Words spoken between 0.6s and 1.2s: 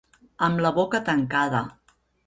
la boca